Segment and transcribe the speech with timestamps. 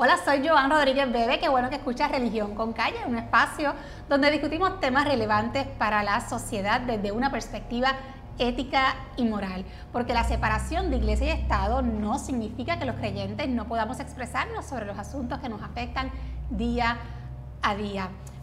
[0.00, 3.74] Hola, soy Joan Rodríguez Bebe, qué bueno que escuchas Religión con Calle, un espacio
[4.08, 7.96] donde discutimos temas relevantes para la sociedad desde una perspectiva
[8.38, 13.48] ética y moral, porque la separación de iglesia y Estado no significa que los creyentes
[13.48, 16.12] no podamos expresarnos sobre los asuntos que nos afectan
[16.48, 17.17] día a día.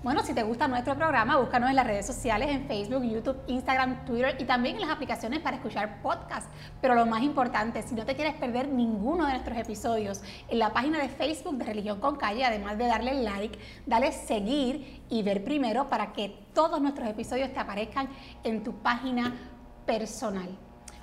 [0.05, 4.05] Bueno, si te gusta nuestro programa, búscanos en las redes sociales, en Facebook, YouTube, Instagram,
[4.05, 6.48] Twitter y también en las aplicaciones para escuchar podcasts.
[6.80, 10.71] Pero lo más importante, si no te quieres perder ninguno de nuestros episodios, en la
[10.73, 15.44] página de Facebook de Religión con Calle, además de darle like, dale seguir y ver
[15.44, 18.08] primero para que todos nuestros episodios te aparezcan
[18.44, 19.34] en tu página
[19.88, 20.50] personal.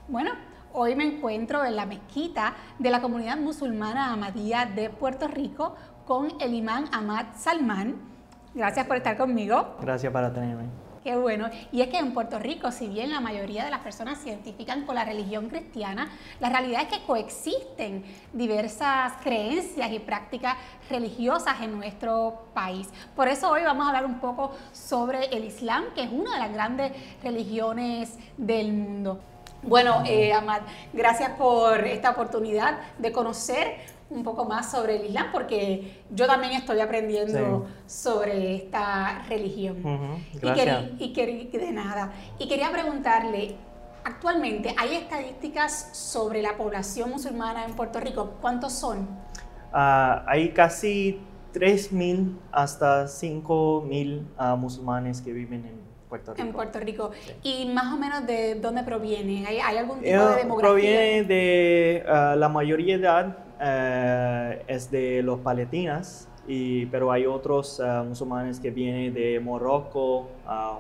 [0.07, 0.31] Bueno,
[0.73, 5.75] hoy me encuentro en la mezquita de la comunidad musulmana Ahmadía de Puerto Rico
[6.07, 8.12] con el imán Ahmad Salman
[8.55, 9.77] Gracias por estar conmigo.
[9.81, 10.65] Gracias por tenerme.
[11.03, 11.51] Qué bueno.
[11.73, 14.87] Y es que en Puerto Rico, si bien la mayoría de las personas se identifican
[14.87, 20.57] con la religión cristiana, la realidad es que coexisten diversas creencias y prácticas
[20.89, 22.89] religiosas en nuestro país.
[23.17, 26.39] Por eso hoy vamos a hablar un poco sobre el Islam, que es una de
[26.39, 29.19] las grandes religiones del mundo.
[29.65, 33.77] Bueno, eh, Amad, gracias por esta oportunidad de conocer
[34.13, 39.79] un poco más sobre el Islam, porque yo también estoy aprendiendo sobre esta religión.
[40.35, 42.13] y, quería, de nada.
[42.39, 43.57] Y quería preguntarle,
[44.05, 48.35] actualmente, ¿hay estadísticas sobre la población musulmana en Puerto Rico?
[48.41, 49.09] ¿Cuántos son?
[49.73, 51.21] Ah, hay casi
[51.55, 56.47] 3.000 hasta 5.000 uh, musulmanes que viven en Puerto Rico.
[56.47, 57.11] En Puerto Rico.
[57.43, 59.47] ¿Y más o menos de dónde provienen?
[59.47, 60.71] ¿Hay, algún tipo de demografía?
[60.71, 67.27] Proviene de uh, la mayoría de edad eh, es de los palestinas, y, pero hay
[67.27, 70.31] otros eh, musulmanes que vienen de Morocco,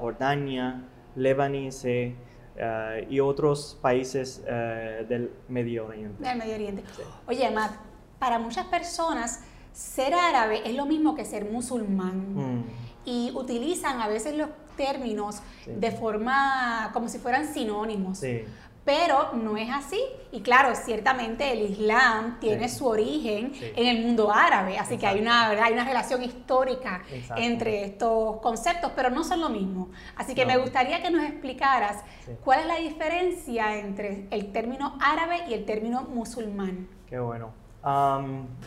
[0.00, 0.82] Jordania,
[1.14, 2.16] Lebanese
[2.56, 6.24] eh, y otros países del Medio Oriente.
[6.24, 6.82] Del Medio Oriente.
[7.28, 7.72] Oye, Matt,
[8.18, 12.34] para muchas personas ser árabe es lo mismo que ser musulmán.
[12.34, 12.64] Mm.
[13.04, 18.18] Y utilizan a veces los términos de forma como si fueran sinónimos.
[18.18, 18.44] Sí
[18.84, 20.00] pero no es así.
[20.32, 25.20] Y claro, ciertamente el Islam tiene su origen en el mundo árabe, así que hay
[25.20, 27.02] una, hay una relación histórica
[27.36, 29.90] entre estos conceptos, pero no son lo mismo.
[30.16, 32.02] Así que me gustaría que nos explicaras
[32.44, 36.88] cuál es la diferencia entre el término árabe y el término musulmán.
[37.08, 37.62] Qué bueno.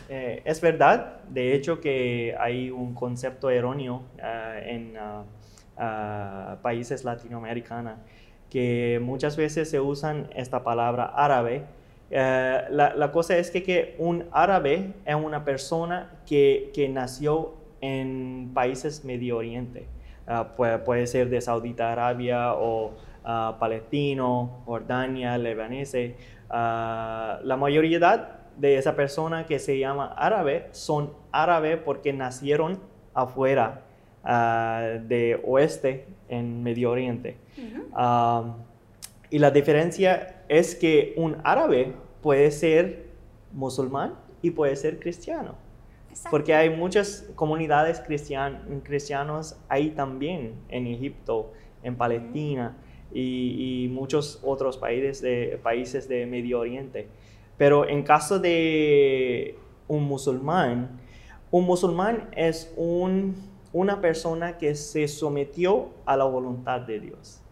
[0.08, 5.22] Eh, es verdad, de hecho, que hay un concepto erróneo eh, en uh,
[5.82, 7.98] uh, países latinoamericanos
[8.50, 11.64] que muchas veces se usan esta palabra árabe.
[12.10, 19.38] Eh, la, cosa es que, un árabe es una persona que, nació en países Medio
[19.38, 19.86] Oriente.
[20.26, 26.16] Ah, puede, ser de Saudita Arabia o uh, palestino, Jordania, lebanese.
[26.48, 32.80] Ah, la mayoría de esa persona que se llama árabe son árabe porque nacieron
[33.14, 33.82] afuera
[34.24, 37.36] de oeste en Medio Oriente.
[39.30, 43.06] Y la diferencia es que un árabe puede ser
[43.52, 45.54] musulmán y puede ser cristiano.
[46.30, 51.52] Porque hay muchas comunidades cristian, cristianos ahí también, en Egipto,
[51.82, 52.76] en Palestina
[53.12, 57.08] y, muchos otros países de, países de Medio Oriente.
[57.58, 60.98] Pero en caso de un musulmán,
[61.50, 63.34] un musulmán es un
[63.76, 67.42] una persona que se sometió a la voluntad de Dios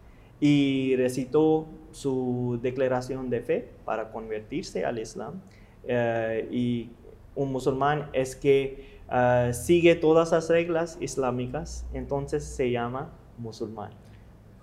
[0.47, 5.41] y recitó su declaración de fe para convertirse al Islam.
[5.87, 6.91] Eh, y
[7.33, 13.89] un musulmán es que eh, sigue todas las reglas islámicas, entonces se llama musulmán.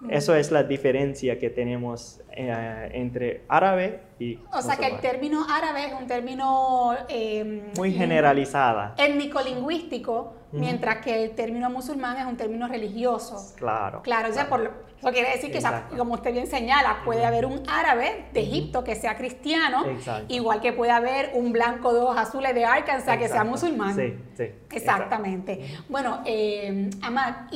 [0.08, 4.38] Eso es la diferencia que tenemos eh, entre árabe y...
[4.52, 6.92] O sea que el término árabe es un término...
[7.08, 8.94] Em, Muy generalizada.
[8.98, 13.54] Étnico-lingüístico, mientras que el término musulmán es un término religioso.
[13.56, 14.02] Claro.
[14.02, 15.60] Claro, o sea, por, eso quiere decir que,
[15.98, 19.84] como usted bien señala, puede haber un árabe de Egipto que sea cristiano,
[20.28, 23.96] igual que puede haber un blanco de ojos azules de Arkansas que sea musulmán.
[23.96, 24.44] Sí, sí.
[24.70, 25.76] Exactamente.
[25.88, 27.48] Bueno, eh, Amad,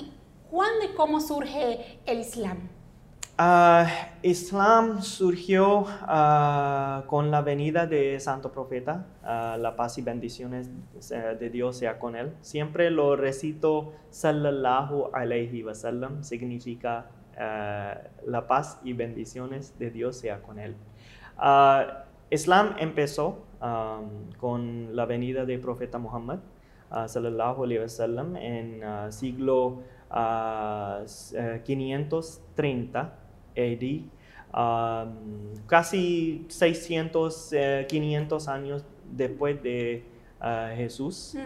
[0.51, 2.59] ¿Cuándo y cómo surge el Islam?
[3.39, 3.87] Uh,
[4.23, 10.71] Islam surgió uh, con la venida de Santo Profeta, uh, la paz y bendiciones
[11.11, 12.33] de Dios sea con él.
[12.41, 16.23] Siempre lo recito, sallallahu alayhi wa sallam,
[17.37, 20.75] significa la paz y bendiciones de Dios sea con él.
[22.31, 26.41] Islam empezó um, con la venida del Profeta Muhammad,
[27.07, 31.03] sallallahu alayhi wa sallam, en siglo a
[31.65, 33.01] 530
[33.57, 33.85] AD,
[35.67, 37.55] casi 600,
[37.89, 40.05] 500 eh, años después de
[40.41, 41.37] ah, Jesús,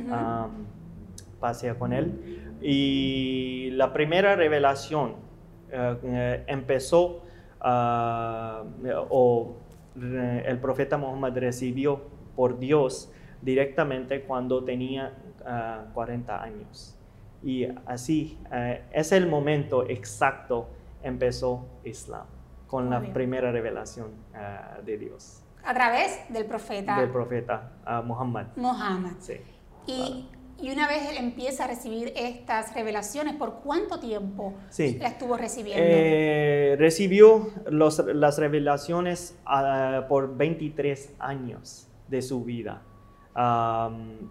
[1.40, 2.58] pasea con él.
[2.62, 5.29] Y la primera revelación
[5.72, 7.22] eh, eh, empezó,
[7.60, 8.62] ah,
[9.10, 9.56] o
[9.96, 12.00] re- el profeta Muhammad recibió
[12.36, 13.12] por Dios
[13.42, 15.12] directamente cuando tenía
[15.44, 16.96] ah, 40 años.
[17.42, 20.68] Y así, eh, es el momento exacto
[21.02, 22.26] empezó Islam,
[22.66, 23.12] con Muy la bien.
[23.14, 28.46] primera revelación ah, de Dios, A través del profeta del profeta ah, Muhammad.
[28.56, 29.12] Muhammad.
[29.18, 29.40] Sí.
[29.86, 30.28] Y,
[30.62, 34.98] y una vez él empieza a recibir estas revelaciones, ¿por cuánto tiempo Sí.
[35.00, 35.82] la estuvo recibiendo?
[35.86, 42.82] Eh, recibió los- las revelaciones ah, por 23 años de su vida.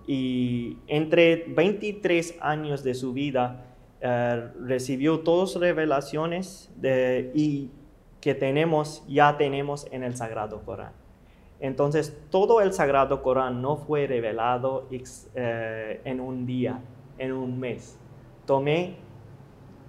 [0.08, 3.66] Y entre 23 años de su vida
[4.02, 7.70] eh, recibió todas revelaciones de- y
[8.22, 10.94] que tenemos, ya tenemos en el Sagrado Corán.
[11.60, 14.88] Entonces, todo el Sagrado Corán no fue revelado
[15.36, 16.80] eh, en un día,
[17.18, 17.98] en un mes.
[18.46, 18.96] Tomé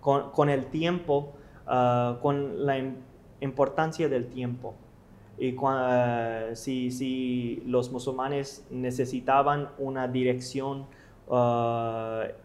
[0.00, 1.32] con, con el tiempo,
[1.66, 2.96] con la im-
[3.40, 4.74] importancia del tiempo.
[5.38, 10.86] Y cua- ah, si, si los musulmanes necesitaban una dirección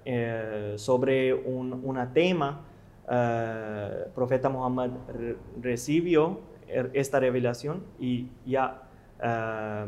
[0.06, 2.62] eh, sobre un una tema,
[3.10, 8.84] eh, profeta Muhammad re- recibió er- esta revelación y ya
[9.22, 9.86] eh,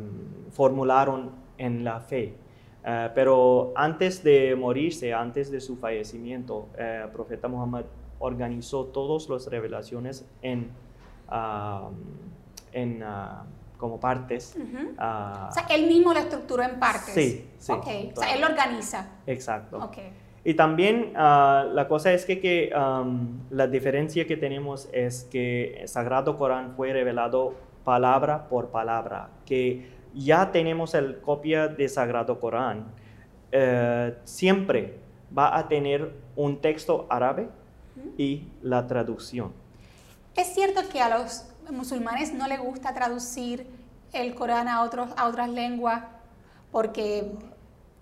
[0.52, 2.36] formularon en la fe.
[2.84, 7.86] Eh, pero antes de morirse, antes de su fallecimiento, eh, profeta Muhammad
[8.20, 10.70] organizó todas las revelaciones en,
[11.30, 11.90] ah,
[12.74, 13.46] en, ah,
[13.78, 14.56] como partes.
[14.98, 17.14] Ah, O sea, él mismo lo estructuró en partes.
[17.14, 17.84] Sí, sí, o
[18.20, 19.08] sea, él lo organiza.
[19.28, 19.78] exacto.
[19.78, 19.98] Ok.
[20.44, 25.82] Y también ah, la cosa es que, que, am, la diferencia que tenemos es que
[25.82, 32.40] el Sagrado Corán fue revelado palabra por palabra, que ya tenemos el copia de Sagrado
[32.40, 32.86] Corán,
[33.52, 34.98] eh, siempre
[35.38, 37.50] va a tener un texto árabe
[38.18, 39.54] y la traducción.
[40.36, 43.68] Es cierto que a los musulmanes no les gusta traducir
[44.14, 46.04] el Corán a, otros, a otras lenguas
[46.72, 47.32] porque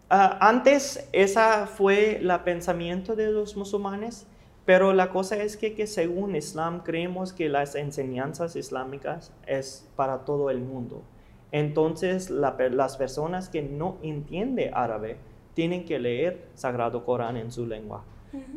[0.09, 4.25] antes esa fue el pensamiento de los musulmanes,
[4.65, 10.25] pero la cosa es que, que según Islam creemos que las enseñanzas islámicas es para
[10.25, 11.03] todo el mundo.
[11.51, 15.17] Entonces la las personas que no entienden árabe
[15.53, 18.03] tienen que leer Sagrado Corán en su lengua.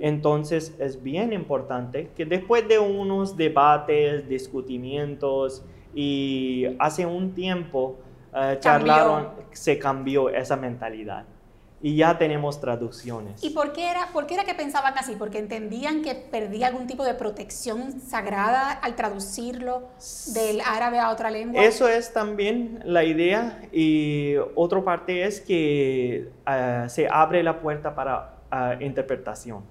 [0.01, 7.97] Entonces es bien importante que después de unos debates, discutimientos y hace un tiempo
[8.35, 11.25] eh, charlaron, se cambió esa mentalidad
[11.83, 13.43] y ya tenemos traducciones.
[13.43, 15.17] ¿Y por qué, era, por qué era que pensaban así?
[15.19, 19.89] ¿Porque entendían que perdía algún tipo de protección sagrada al traducirlo
[20.33, 21.63] del árabe a otra lengua?
[21.63, 27.95] Eso es también la idea y otra parte es que eh, se abre la puerta
[27.97, 29.65] para eh, interpretación.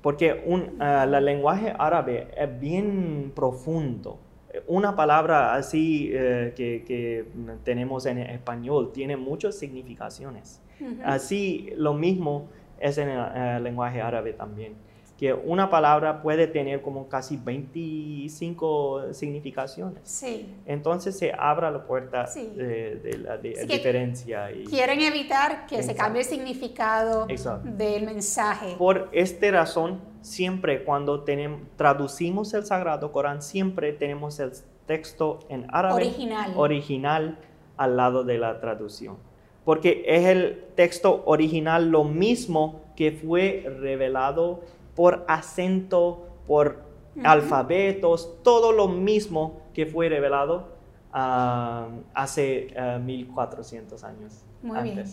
[0.00, 4.18] Porque un, eh, el lenguaje árabe es bien profundo.
[4.66, 7.26] Una palabra así eh, que, que
[7.64, 10.62] tenemos en español tiene muchas significaciones.
[11.04, 12.48] Así lo mismo
[12.80, 14.74] es en el lenguaje árabe también,
[15.18, 20.00] que una palabra puede tener como casi 25 significaciones.
[20.04, 20.54] Sí.
[20.66, 22.52] Entonces se abra la puerta Sí.
[22.56, 24.50] de, de la de- diferencia.
[24.52, 27.68] Y Quieren evitar que se cambie el significado Exacto.
[27.70, 28.74] del mensaje.
[28.76, 34.52] por esta razón, siempre cuando tenemos, traducimos el Sagrado Corán, siempre tenemos el
[34.86, 36.52] texto en árabe Original.
[36.56, 37.38] original
[37.76, 39.16] al lado de la traducción.
[39.64, 44.60] Porque es el texto original lo mismo que fue revelado
[44.94, 46.82] por acento, por
[47.22, 50.68] alfabetos, todo lo mismo que fue revelado
[51.12, 54.44] ah, hace 1400 ah, años.
[54.62, 55.04] Muy bien.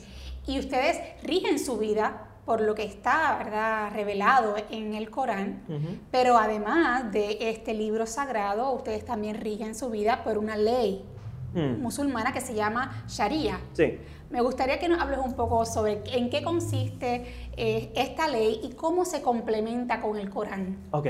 [0.47, 3.91] Y ustedes rigen su vida por lo que está ¿verdad?
[3.93, 5.61] revelado en el Corán,
[6.09, 11.05] pero además de este libro sagrado, ustedes también rigen su vida por una ley
[11.53, 11.81] mm.
[11.81, 13.59] musulmana que se llama Sharia.
[13.73, 13.99] Sí.
[14.31, 17.25] Me gustaría que nos hables un poco sobre en qué consiste
[17.57, 20.77] eh, esta ley y cómo se complementa con el Corán.
[20.91, 21.07] Ok.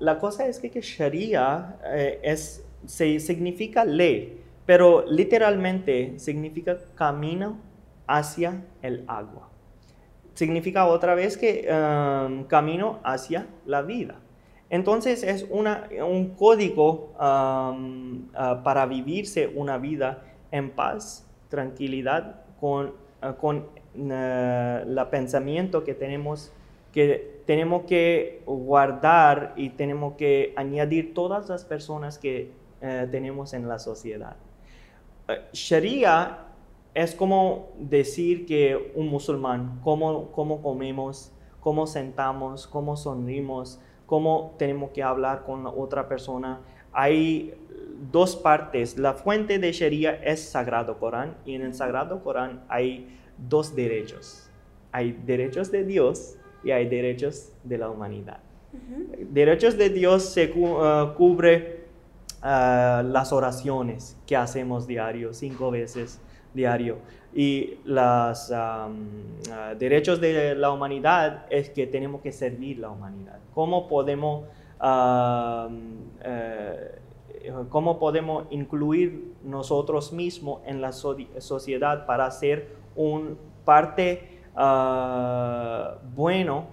[0.00, 2.36] La cosa es que, Sharia eh,
[2.84, 7.58] se, significa ley, pero literalmente significa camino
[8.06, 9.48] hacia el agua.
[10.34, 11.66] Significa otra vez que
[12.48, 14.20] camino hacia la vida.
[14.70, 23.66] Entonces es un código uh, para vivirse una vida en paz, tranquilidad, con, uh, con
[23.94, 26.52] el pensamiento que tenemos
[26.92, 32.52] que tenemos que guardar y tenemos que añadir todas las personas que
[33.10, 34.36] tenemos en la sociedad.
[35.52, 36.48] Sharia
[36.94, 44.90] es como decir que un musulmán, cómo, cómo comemos, cómo sentamos, cómo sonrimos, cómo tenemos
[44.90, 46.60] que hablar con otra persona.
[46.92, 47.54] Hay
[48.12, 48.98] dos partes.
[48.98, 53.08] La fuente de Sharia es Sagrado Corán y en el Sagrado Corán hay
[53.48, 54.50] dos derechos.
[54.92, 58.40] Hay derechos de Dios y hay derechos de la humanidad.
[59.30, 61.86] Derechos de Dios se uh, cubre
[62.42, 66.20] uh, las oraciones que hacemos diario, cinco veces
[66.54, 66.98] diario.
[67.34, 68.88] Y los ah,
[69.78, 73.38] derechos de la humanidad es que tenemos que servir la humanidad.
[73.54, 74.44] ¿Cómo podemos,
[76.24, 76.98] eh,
[77.68, 86.66] cómo podemos incluir nosotros mismos en la sociedad para ser un parte uh, bueno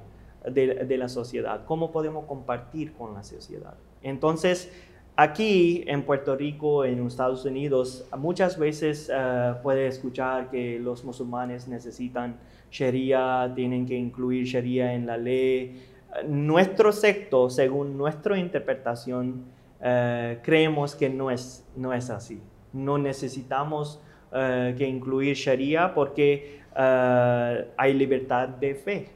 [0.50, 1.66] de, de, la sociedad?
[1.66, 3.76] ¿Cómo podemos compartir con la sociedad?
[4.02, 4.72] Entonces,
[5.18, 11.70] Aquí en Puerto Rico, en Estados Unidos, muchas veces uh, puede escuchar que los musulmanes
[11.70, 12.36] necesitan
[12.70, 15.82] Sharia, tienen que incluir Sharia en la ley.
[16.28, 19.46] Nuestro secto, según nuestra interpretación,
[19.82, 22.42] eh, creemos que no es, no es así.
[22.74, 24.02] No necesitamos
[24.34, 29.10] eh, que incluir Sharia porque hay libertad de fe,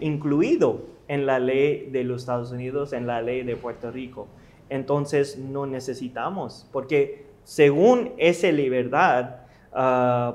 [0.00, 4.28] incluido en la ley de los Estados Unidos, en la ley de Puerto Rico
[4.72, 9.36] entonces no necesitamos, porque según esa libertad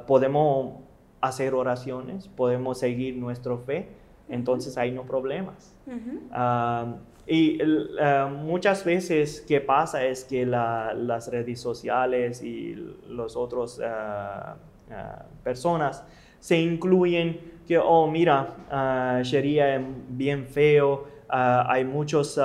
[0.05, 0.75] podemos
[1.21, 3.87] hacer oraciones, podemos seguir nuestra fe,
[4.29, 5.75] entonces hay no problemas.
[6.31, 7.59] Ah, y
[7.99, 12.75] ah, muchas veces que pasa es que las redes sociales y
[13.07, 13.81] los otros
[15.43, 16.03] personas
[16.39, 22.39] se incluyen que, oh, mira, Sharia es bien feo, hay muchos...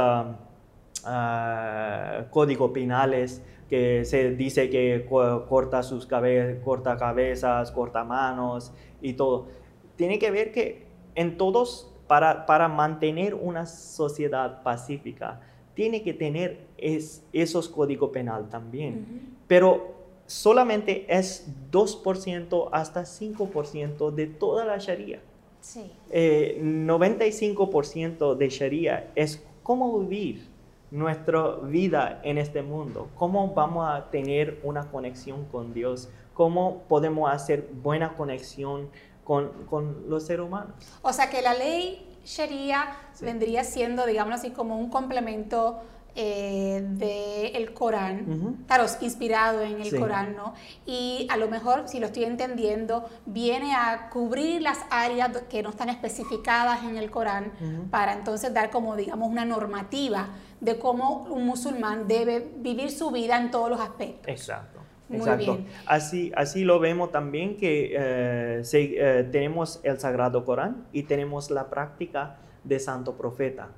[2.31, 9.49] Códigos penales que se dice que corta sus cabezas, corta cabezas, corta manos y todo.
[9.97, 10.87] Tiene que ver que
[11.17, 15.41] en todos, para, para mantener una sociedad pacífica,
[15.73, 19.35] tiene que tener es, esos códigos penal también.
[19.49, 19.95] Pero
[20.27, 25.23] solamente es 2% hasta 5% de toda la Sharia.
[25.63, 25.91] Sí.
[26.11, 30.49] 95% eh, de Sharia es cómo vivir
[30.91, 37.33] nuestra vida en este mundo, cómo vamos a tener una conexión con Dios, cómo podemos
[37.33, 38.91] hacer buena conexión
[39.67, 40.73] con, los seres humanos.
[41.03, 45.81] O sea que la ley Sharia vendría siendo, digamos así, como un complemento
[46.15, 50.53] eh, del Corán, claro, inspirado en el Corán, ¿no?
[50.85, 55.71] Y a lo mejor, si lo estoy entendiendo, viene a cubrir las áreas que no
[55.71, 57.53] están especificadas en el Corán
[57.91, 60.29] para entonces dar como, digamos, una normativa
[60.61, 64.29] de cómo un musulmán debe vivir su vida en todos los aspectos.
[64.29, 64.82] Exacto.
[65.13, 65.59] Exacto.
[65.87, 71.69] Así, así lo vemos también que eh, eh, tenemos el Sagrado Corán y tenemos la
[71.71, 73.69] práctica de santo profeta.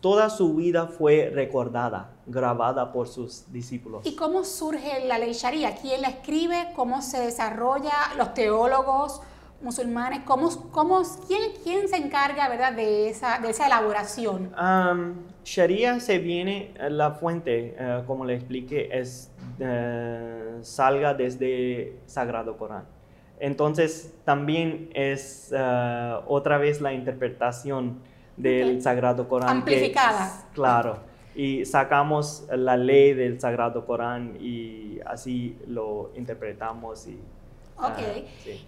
[0.00, 4.06] Toda su vida fue recordada, grabada por sus discípulos.
[4.06, 5.74] ¿Y cómo surge la ley Sharia?
[5.74, 6.68] ¿Quién la escribe?
[6.76, 7.92] ¿Cómo se desarrolla?
[8.16, 9.20] ¿Los teólogos?
[9.62, 12.72] musulmanes, ¿cómo, cómo, quién, quién se encarga ¿verdad?
[12.72, 14.52] De, esa, de esa elaboración?
[15.44, 22.56] Sharia se viene, eh, la fuente, eh, como le expliqué, es, uh, salga desde Sagrado
[22.56, 22.84] Corán.
[23.38, 25.52] Entonces también es
[26.26, 28.00] otra vez la interpretación
[28.36, 29.58] del Sagrado Corán.
[29.58, 30.48] Amplificada.
[30.54, 30.98] claro.
[31.34, 37.20] Y sacamos la ley del Sagrado Corán y así lo interpretamos y
[37.78, 37.98] Ok.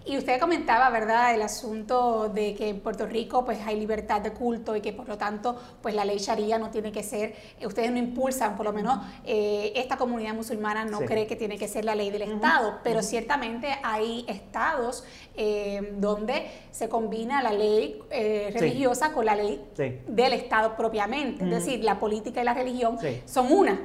[0.05, 4.31] Y usted comentaba, ¿verdad?, el asunto de que en Puerto Rico pues hay libertad de
[4.31, 7.65] culto y que por lo tanto pues la ley Sharia no tiene que ser, eh,
[7.65, 11.67] ustedes no impulsan, por lo menos eh, esta comunidad musulmana no cree que tiene que
[11.67, 15.03] ser la ley del Estado, pero ciertamente hay estados
[15.35, 19.61] eh, donde se combina la ley religiosa con la ley
[20.07, 23.79] del Estado propiamente, es decir, la política y la religión son una.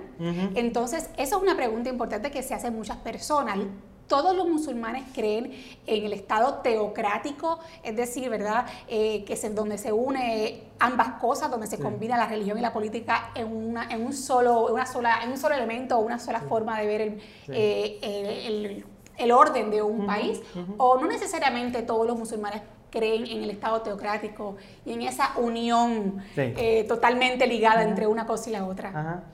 [0.55, 3.59] Entonces, esa es una pregunta importante que se hace muchas personas
[4.07, 5.53] todos los musulmanes creen
[5.87, 8.67] en el Estado teocrático, es decir, ¿verdad?
[8.89, 12.73] Eh, que es donde se une ambas cosas, donde se combina la religión y la
[12.73, 16.41] política en, una, en, un, solo, una sola, en un solo elemento o una sola
[16.41, 18.85] forma de ver el, eh,
[19.17, 20.41] el, orden de un país,
[20.77, 24.57] o no necesariamente todos los musulmanes creen en el Estado teocrático
[24.87, 29.25] y en esa unión eh, totalmente ligada entre una cosa y la otra.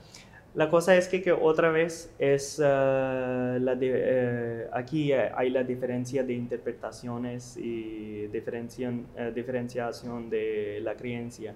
[0.53, 6.33] La cosa es que, otra vez es uh, la uh, aquí hay la diferencia de
[6.33, 11.55] interpretaciones y diferenciación, uh, diferenciación de la creencia.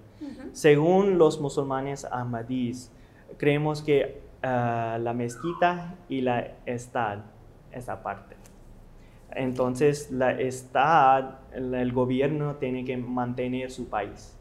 [0.54, 2.90] Según los musulmanes ahmadís,
[3.38, 7.20] creemos que la mezquita y la estad
[7.72, 8.36] es aparte.
[9.32, 14.38] Entonces, la estad, el gobierno tiene que mantener su país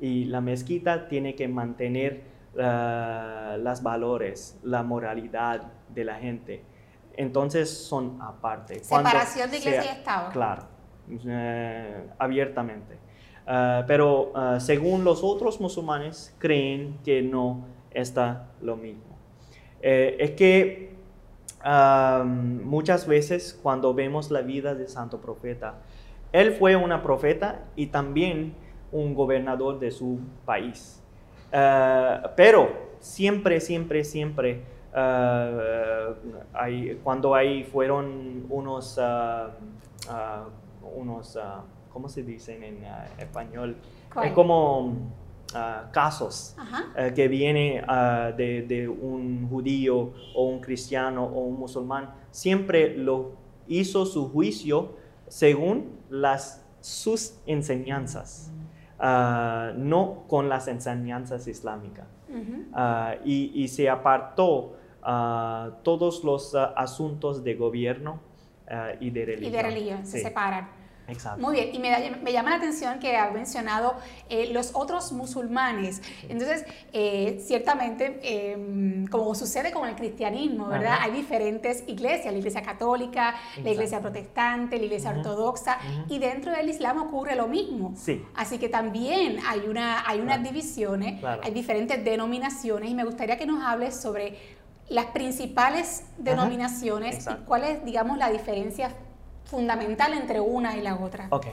[0.00, 6.64] y la mezquita tiene que mantener las valores, la moralidad de la gente.
[7.16, 8.78] Entonces son aparte.
[8.80, 10.30] Separación de iglesia y Estado.
[10.30, 10.62] Claro,
[11.26, 12.98] eh, abiertamente.
[13.46, 19.18] Ah, pero según los otros musulmanes creen que no está lo mismo.
[19.80, 20.88] Eh, es que
[22.24, 25.76] muchas veces cuando vemos la vida de santo profeta,
[26.32, 28.54] él fue una profeta y también
[28.92, 30.97] un gobernador de su país.
[31.52, 34.62] Eh, pero siempre, siempre, siempre,
[34.94, 36.14] eh,
[36.52, 39.50] hay, cuando hay, fueron unos, uh,
[40.98, 41.38] unos
[41.92, 42.84] ¿cómo se dicen en
[43.18, 43.76] español?
[44.22, 44.96] Es como
[45.92, 46.54] casos
[47.14, 47.84] que vienen
[48.36, 53.32] de, de, un judío o un cristiano o un musulmán, siempre lo
[53.66, 54.96] hizo su juicio
[55.28, 58.50] según las, sus enseñanzas.
[58.98, 62.06] Ah, no con las enseñanzas islámicas.
[62.72, 68.20] Ah, y, se apartó uh, todos los asuntos de gobierno
[69.00, 69.52] y de religión.
[69.52, 70.68] Y de religión, se separan.
[71.38, 73.94] Muy bien, y me, llama la atención que ha mencionado
[74.28, 76.02] eh, los otros musulmanes.
[76.28, 80.98] Entonces, eh, ciertamente, em, como sucede con el cristianismo, ¿verdad?
[81.00, 86.68] Hay diferentes iglesias, la iglesia católica, la iglesia protestante, la iglesia ortodoxa, y dentro del
[86.68, 87.94] Islam ocurre lo mismo.
[87.96, 88.22] Sí.
[88.34, 93.46] Así que también hay, una, hay unas divisiones, hay diferentes denominaciones, y me gustaría que
[93.46, 98.90] nos hables sobre las principales denominaciones y cuál es, digamos, la diferencia
[99.48, 101.26] fundamental entre una y la otra?
[101.30, 101.46] Ok.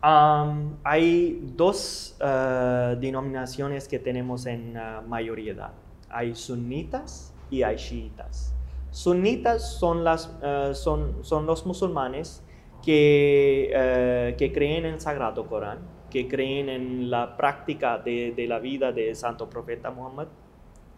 [0.00, 5.72] Hay dos uh, denominaciones que tenemos en uh, mayoría.
[6.08, 8.54] Hay sunitas y hay chiitas.
[8.90, 12.42] Sunitas uh, son, los musulmanes
[12.82, 18.60] que, que creen en el Sagrado Corán, que creen en la práctica de, de la
[18.60, 20.28] vida del Santo Profeta Muhammad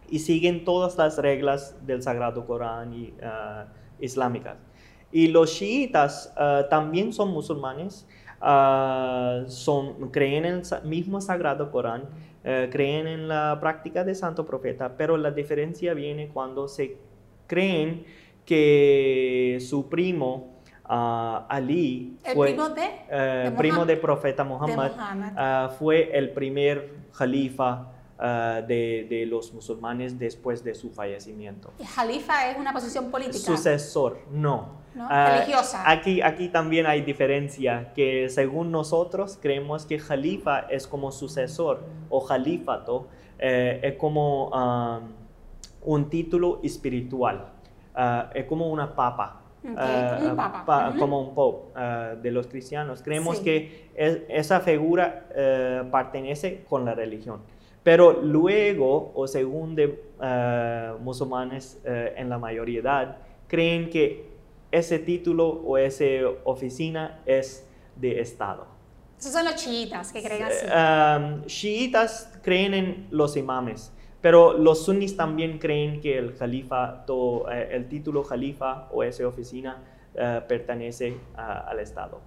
[0.09, 3.15] y siguen todas las reglas del Sagrado Corán y,
[3.99, 4.57] islámicas.
[5.13, 8.07] Y los chiitas ah, también son musulmanes,
[8.41, 12.05] uh, son, creen en el mismo sagrado Corán,
[12.45, 16.97] eh, creen en la práctica de santo profeta, pero la diferencia viene cuando se
[17.47, 18.05] creen
[18.47, 26.31] que su primo ah, Ali, fue, primo de, eh, primo de profeta Muhammad, fue el
[26.31, 31.73] primer califa de, de, los musulmanes después de su fallecimiento.
[31.79, 33.39] ¿Y Jalifa es una posición política?
[33.39, 34.80] Sucesor, no.
[34.99, 35.89] Ah, religiosa.
[35.89, 42.21] Aquí, aquí también hay diferencia, que según nosotros creemos que Jalifa es como sucesor o
[42.21, 43.07] Jalifato,
[43.39, 44.51] eh, es como
[45.83, 47.47] un título espiritual,
[47.95, 49.37] ah, es como una papa.
[49.77, 51.79] Ah, como un pope
[52.23, 53.03] de los cristianos.
[53.03, 57.43] Creemos que esa figura eh, pertenece con la religión.
[57.83, 60.03] Pero luego, o según de
[61.01, 64.30] musulmanes eh, en la mayoría, creen que
[64.71, 66.05] ese título o esa
[66.45, 68.67] oficina es de Estado.
[69.19, 70.67] Esos son los chiitas que creen así.
[70.67, 77.05] Um, chiitas creen en los imames, pero los sunnis también creen que el califa,
[77.53, 79.83] eh, el título califa o esa oficina
[80.15, 82.21] eh, pertenece al Estado.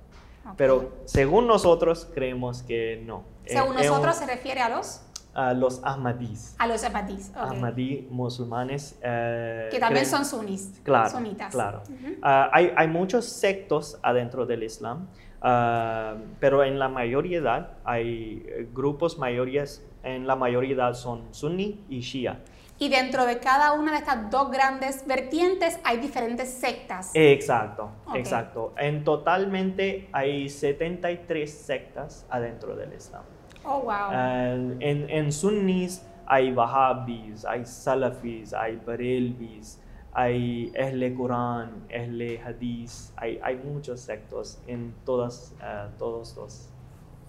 [0.57, 3.23] Pero según nosotros creemos que no.
[3.45, 5.01] Según nosotros se refiere a los
[5.33, 6.55] a los Ahmadís.
[6.59, 7.37] A los Ahmadís, ok.
[7.51, 8.97] Ahmadí musulmanes.
[9.01, 11.51] eh, Que también son sunis, Claro, sunitas.
[11.51, 11.81] claro.
[11.89, 12.15] Ujú.
[12.21, 15.07] Ah, hay, hay muchos sectos adentro del Islam,
[15.41, 22.39] ah, pero en la mayoría hay grupos mayorías, en la mayoría son sunni y shia.
[22.79, 27.11] Y dentro de cada una de estas dos grandes vertientes hay diferentes sectas.
[27.13, 28.15] Exacto, Ok.
[28.17, 28.73] exacto.
[28.77, 33.23] En totalmente hay 73 sectas adentro del Islam.
[33.65, 33.91] Oh, wow.
[34.11, 39.79] Ah, en, en sunnis hay wahhabis, hay salafis, hay barelvis,
[40.13, 46.69] hay Ahle Quran, Ahle Hadith, hay, hay muchos sectos en todas, ah, todos los...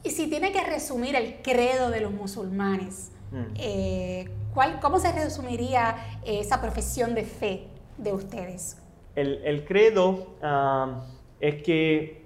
[0.03, 3.55] y si tiene que resumir el credo de los musulmanes, Mm.
[3.57, 7.66] eh, ¿cuál, ¿cómo se resumiría eh, esa profesión de fe
[7.99, 8.77] de ustedes?
[9.16, 11.05] El, el credo ah,
[11.40, 12.25] es que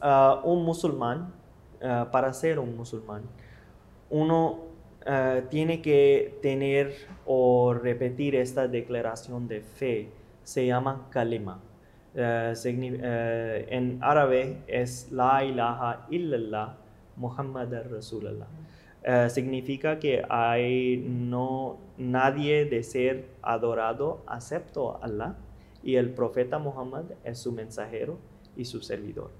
[0.00, 1.32] ah, un musulmán,
[1.84, 3.22] ah, para ser un musulmán,
[4.10, 4.60] uno
[5.06, 6.94] ah, tiene que tener
[7.26, 10.08] o repetir esta declaración de fe.
[10.42, 11.60] Se llama kalima.
[12.16, 16.76] Ah, en árabe es la ilaha illallah
[17.16, 18.48] Muhammad Rasulullah.
[19.06, 25.36] Eh, significa que hay no nadie de ser adorado excepto Allah
[25.82, 28.16] y el profeta Muhammad es su mensajero
[28.56, 29.30] y su servidor.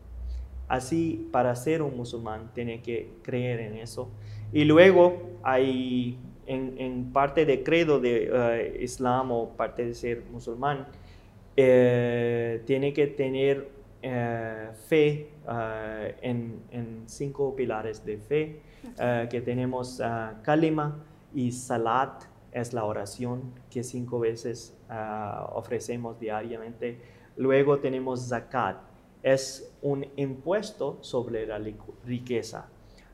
[0.69, 4.09] Así, para ser un musulmán, tiene que creer en eso.
[4.53, 10.23] Y luego hay, en, en parte de credo de eh, Islam o parte de ser
[10.31, 10.87] musulmán,
[11.57, 13.69] eh, tiene que tener
[14.03, 15.31] eh, fe
[16.23, 18.61] en, en cinco pilares de fe,
[19.31, 20.01] que tenemos
[20.43, 24.77] kalima y salat, es la oración que cinco veces
[25.53, 26.99] ofrecemos diariamente.
[27.37, 28.77] Luego tenemos zakat,
[29.25, 31.59] es un impuesto sobre la
[32.05, 32.69] riqueza.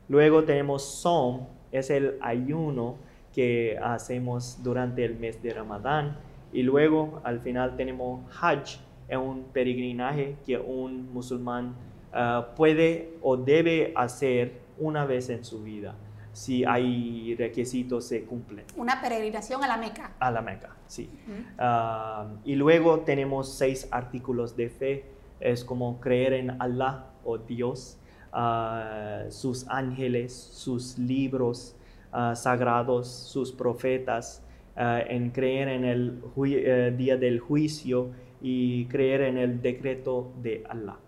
[0.08, 2.96] Luego tenemos som, es el ayuno
[3.32, 6.18] que hacemos durante el mes de Ramadán.
[6.52, 11.76] Y luego al final tenemos hajj, es un peregrinaje que un musulmán
[12.12, 15.94] ah, puede o debe hacer una vez en su vida,
[16.32, 18.64] si hay requisitos se cumplen.
[18.76, 20.12] Una peregrinación a la Meca.
[20.18, 21.08] A la Meca, sí.
[21.56, 25.19] Ah, y luego tenemos seis artículos de fe.
[25.40, 27.98] Es como creer en Allah o Dios,
[28.32, 31.74] ah, sus ángeles, sus libros
[32.12, 34.42] ah, sagrados, sus profetas,
[34.76, 40.64] ah, en creer en el eh, día del juicio y creer en el decreto de
[40.68, 40.98] Allah.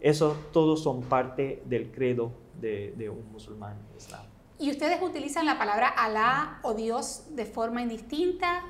[0.00, 4.22] Eso todos son parte del credo de, de un musulmán islam.
[4.58, 8.62] ¿Y ustedes utilizan la palabra Alá o Dios de forma indistinta?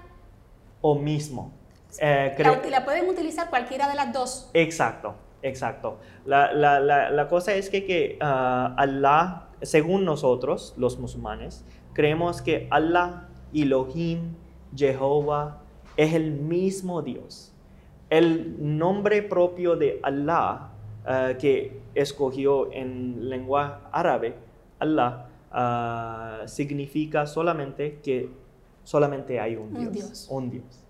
[0.81, 1.53] O mismo.
[2.00, 2.35] Eh,
[2.70, 4.50] La, pueden utilizar cualquiera de las dos.
[4.55, 5.98] Exacto, exacto.
[6.24, 12.66] La, la- la- cosa es que, que ah, Allah, según nosotros, los musulmanes, creemos que
[12.70, 14.35] Allah, Elohim,
[14.76, 15.61] Jehová,
[15.96, 17.52] es el mismo Dios.
[18.11, 20.68] El nombre propio de Allah
[21.05, 24.35] ah, que escogió en lengua árabe,
[24.78, 28.31] Allah, ah, significa solamente que
[28.85, 29.92] solamente hay un.
[29.92, 30.26] Dios.
[30.31, 30.82] Un Dios.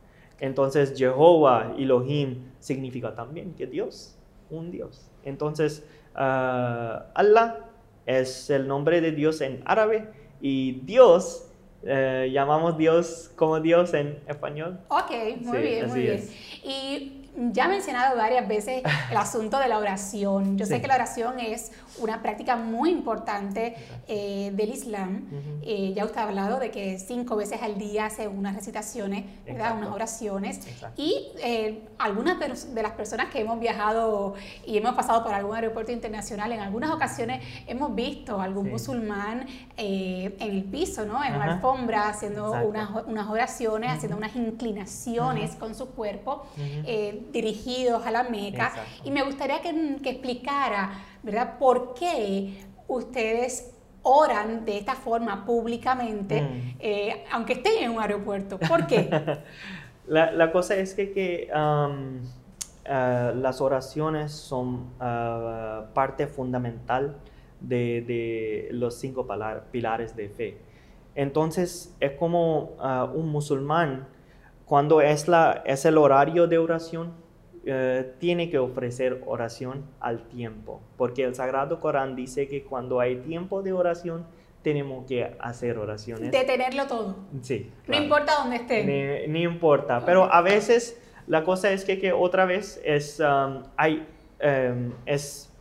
[0.43, 4.17] Entonces, Jehová, Elohim, significa también que Dios,
[4.51, 5.09] un Dios.
[5.25, 7.61] Entonces, ah, Allah
[8.07, 10.09] es el nombre de Dios en árabe
[10.41, 11.47] y Dios,
[11.85, 14.81] eh, llamamos Dios como Dios en español.
[14.89, 16.15] Ok, muy Sí, bien, muy bien.
[16.19, 16.33] es.
[16.65, 20.59] Y ya he mencionado varias veces el asunto de la oración.
[20.59, 23.75] Yo sé que la oración es una práctica muy importante
[24.09, 25.27] eh, del Islam.
[25.63, 29.77] Eh, ya usted ha hablado de que cinco veces al día hace unas recitaciones, ¿verdad?
[29.77, 30.67] Unas oraciones.
[30.67, 31.01] Exacto.
[31.01, 34.35] Y eh, algunas de, las personas que hemos viajado
[34.67, 38.71] y hemos pasado por algún aeropuerto internacional, en algunas ocasiones hemos visto a algún Sí.
[38.71, 41.23] musulmán en el piso, ¿no?
[41.25, 41.55] en una Ajá.
[41.55, 46.47] alfombra, haciendo unas, unas oraciones, haciendo unas inclinaciones con su cuerpo,
[47.33, 48.69] dirigidos a la Meca.
[48.69, 49.03] Exacto.
[49.05, 56.43] Y me gustaría que, que explicara, ¿verdad?, por qué ustedes oran de esta forma públicamente,
[56.43, 56.77] Mm.
[56.81, 58.59] eh, aunque estén en un aeropuerto.
[58.59, 59.09] ¿Por qué?
[60.09, 62.19] La, la cosa es que, que, um,
[62.87, 67.17] ah, las oraciones son ah, parte fundamental
[67.61, 70.59] de, de los cinco pala- pilares de fe.
[71.15, 74.09] Entonces, es como ah, un musulmán,
[74.67, 77.13] cuando es, la, es el horario de oración,
[77.65, 83.17] eh, tiene que ofrecer oración al tiempo, porque el Sagrado Corán dice que cuando hay
[83.17, 84.27] tiempo de oración,
[84.63, 86.31] tenemos que hacer oraciones.
[86.31, 87.17] Detenerlo todo.
[87.41, 87.71] Sí.
[87.71, 88.03] No claro.
[88.03, 88.87] importa dónde estén.
[88.87, 90.05] Ni, ni importa.
[90.05, 94.07] Pero a veces la cosa es que, que otra vez es, um, hay,
[94.43, 95.53] um, es,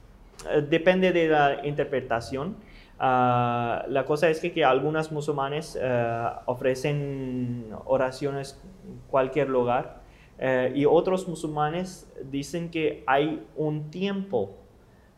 [0.50, 2.56] eh, depende de la interpretación.
[3.00, 10.01] Ah, la cosa es que, que algunos musulmanes eh, ofrecen oraciones en cualquier lugar
[10.44, 14.56] eh, y otros musulmanes dicen que hay un tiempo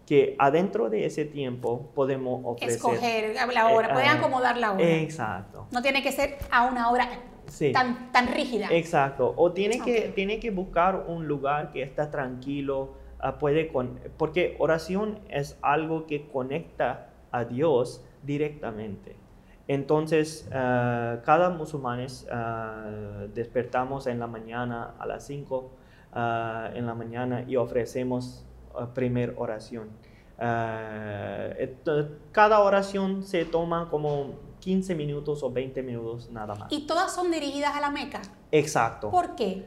[0.06, 2.76] que adentro de ese tiempo podemos ofrecer.
[2.76, 4.84] Escoger la hora, pueden ah, acomodar la hora.
[4.84, 5.66] Exacto.
[5.72, 7.08] No tiene que ser a una hora
[7.46, 7.72] Sí.
[7.72, 8.68] tan, tan rígida.
[8.72, 9.34] Exacto.
[9.38, 14.56] O tiene que, tiene que buscar un lugar que está tranquilo, ah, puede con, porque
[14.60, 19.16] oración es algo que conecta a Dios directamente.
[19.68, 22.06] Entonces, ah, cada musulmán
[23.34, 25.72] despertamos en la mañana a las 5
[26.14, 28.46] ah, en la mañana y ofrecemos
[28.94, 29.90] primer oración.
[32.32, 36.72] Cada oración se toma como 15 minutos o 20 minutos nada más.
[36.72, 38.22] Y todas son dirigidas a la Meca.
[38.52, 39.10] Exacto.
[39.12, 39.66] ¿Por qué?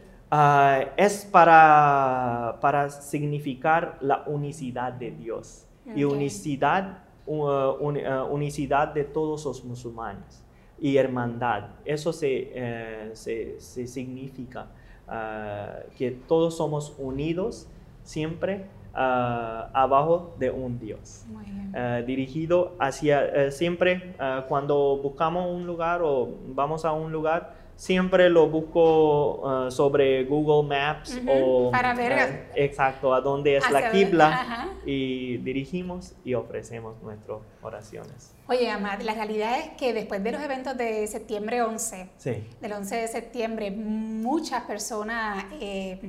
[0.97, 9.05] Es para, para significar la unicidad de Dios y unicidad, uh, uni- uh, unicidad de
[9.05, 10.45] todos los musulmanes
[10.79, 11.71] y hermandad.
[11.85, 14.69] Eso se, eh, se, se significa
[15.09, 17.69] ah, que todos somos unidos
[18.03, 21.27] siempre ah, abajo de un Dios
[21.75, 27.66] eh, dirigido hacia eh, siempre eh, cuando buscamos un lugar o vamos a un lugar
[27.77, 33.71] siempre lo busco eh, sobre Google Maps o para ver eh, exacto a dónde es
[33.71, 33.91] la
[34.29, 34.69] Ajá.
[34.87, 40.41] y dirigimos y ofrecemos nuestras oraciones Oye, Amad, la realidad es que después de los
[40.41, 46.01] eventos de septiembre 11, sí del 11 de septiembre, muchas personas eh,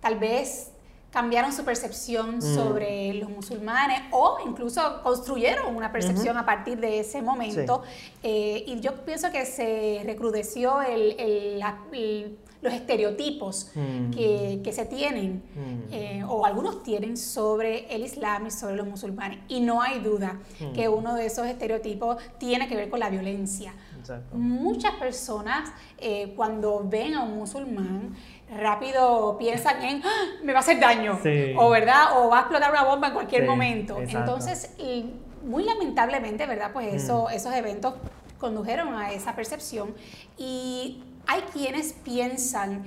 [0.00, 0.72] tal vez
[1.10, 2.42] cambiaron su percepción Mm.
[2.42, 7.82] sobre los musulmanes o incluso construyeron una percepción a partir de ese momento.
[8.22, 14.10] Eh, y yo pienso que se recrudeció el- el- la- el- los estereotipos Mm.
[14.10, 15.92] que, que se tienen Mm.
[15.92, 19.38] eh, o algunos tienen sobre el Islam y sobre los musulmanes.
[19.48, 20.38] Y no hay duda
[20.74, 23.74] que uno de esos estereotipos tiene que ver con la violencia.
[23.98, 28.14] exacto Muchas personas eh, cuando ven a un musulmán
[28.50, 31.54] rápido piensan en "Ah, me va a hacer daño Sí.
[31.56, 33.98] o verdad o va a explotar una bomba en cualquier Sí, momento.
[34.00, 34.18] exacto.
[34.18, 35.12] Entonces, y
[35.44, 36.96] muy lamentablemente, verdad, pues Mm.
[36.96, 37.94] eso- esos eventos
[38.38, 39.94] condujeron a esa percepción
[40.38, 42.84] y hay quienes piensan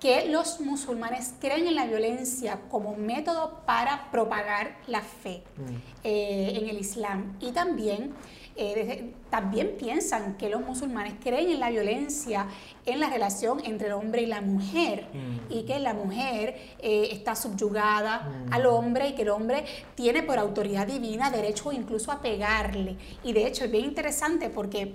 [0.00, 5.74] que los musulmanes creen en la violencia como método para propagar la fe Mm.
[6.04, 8.12] eh, en el Islam y también
[8.58, 12.46] eh, también piensan que los musulmanes creen en la violencia
[12.86, 15.52] en la relación entre el hombre y la mujer Mm.
[15.52, 18.52] y que la mujer eh, está subyugada Mm.
[18.52, 19.64] al hombre y que el hombre
[19.94, 24.94] tiene por autoridad divina derecho incluso a pegarle y de hecho es bien interesante porque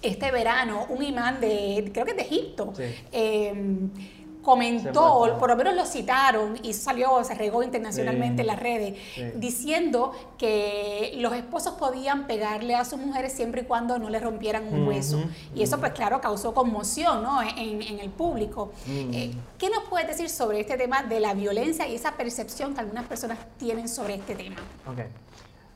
[0.00, 2.84] este verano un imán de creo que es de Egipto Sí.
[3.12, 4.17] eh, Se
[4.48, 8.40] comentó, por lo menos lo citaron y salió, se regó internacionalmente Sí.
[8.40, 9.22] en las redes, Sí.
[9.36, 14.72] diciendo que los esposos podían pegarle a sus mujeres siempre y cuando no le rompieran
[14.72, 15.22] un hueso.
[15.54, 17.42] Y eso pues claro causó conmoción ¿no?
[17.42, 18.72] en, en el público.
[18.88, 22.80] Eh, ¿Qué nos puedes decir sobre este tema de la violencia y esa percepción que
[22.80, 24.56] algunas personas tienen sobre este tema?
[24.86, 25.00] Ok.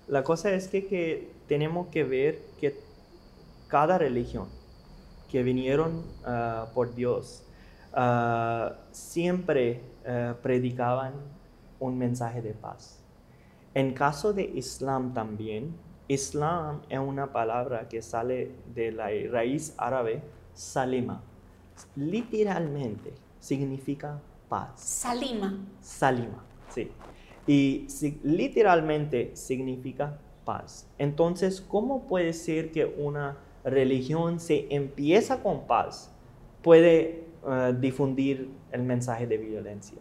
[0.08, 2.78] La cosa es que, que tenemos que ver que
[3.68, 4.48] cada religión
[5.30, 7.42] que vinieron ah, por Dios
[7.94, 11.14] ah, siempre ah, predicaban
[11.80, 13.02] un mensaje de paz.
[13.74, 15.74] En caso de Islam también,
[16.08, 21.22] Islam es una palabra que sale de la raíz árabe salima.
[21.96, 24.72] Literalmente significa paz.
[24.76, 25.58] Salima.
[25.80, 26.90] Salima, sí.
[27.46, 30.86] Y si- literalmente significa paz.
[30.98, 36.10] Entonces, ¿cómo puede ser que una religión se empieza con paz
[36.62, 39.98] puede eh, difundir el mensaje de violencia?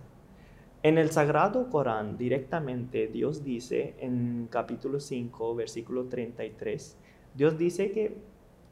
[0.83, 6.97] En el Sagrado Corán directamente Dios dice en capítulo 5, versículo 33,
[7.35, 8.17] Dios dice que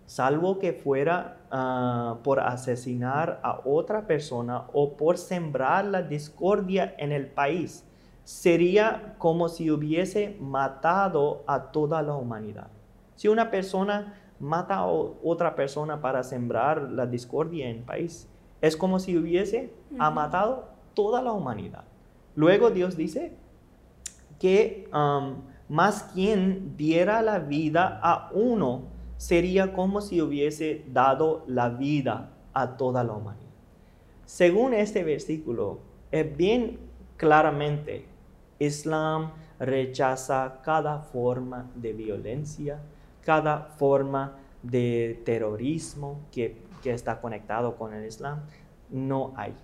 [0.08, 7.12] salvo que fuera ah, por asesinar a otra persona o por sembrar la discordia en
[7.12, 7.86] el país,
[8.24, 12.70] sería como si hubiese matado a toda la humanidad.
[13.16, 18.28] Si una persona mata a otra persona para sembrar la discordia en el país,
[18.62, 21.84] es como si hubiese ha matado toda la humanidad.
[22.36, 23.34] Luego Dios dice
[24.40, 25.36] que um,
[25.68, 28.84] más quien diera la vida a uno
[29.18, 33.50] sería como si hubiese dado la vida a toda la humanidad.
[34.26, 35.80] Según este versículo,
[36.12, 36.80] es bien
[37.18, 38.06] claramente,
[38.60, 42.80] Islam rechaza cada forma de violencia,
[43.24, 48.42] cada forma de terrorismo que, que está conectado con el Islam.
[48.90, 49.56] No hay.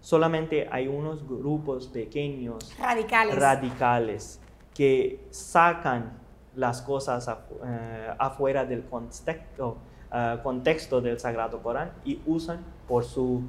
[0.00, 3.38] Solamente hay unos grupos pequeños Radicales.
[3.38, 4.40] radicales
[4.74, 6.18] que sacan
[6.54, 7.28] las cosas
[8.18, 9.78] afuera del contexto,
[10.42, 13.40] contexto del Sagrado Corán y usan por sus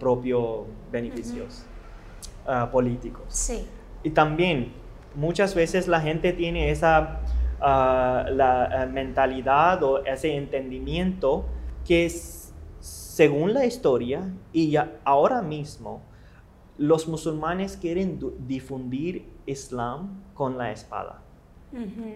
[0.00, 1.66] propios beneficios
[2.70, 3.24] políticos.
[3.28, 3.66] Sí.
[4.02, 4.72] Y también
[5.14, 7.20] muchas veces la gente tiene esa
[7.62, 11.44] la, mentalidad o ese entendimiento
[11.86, 12.10] que
[12.80, 16.02] según la historia y ahora mismo
[16.78, 21.22] los musulmanes quieren difundir Islam con la espada.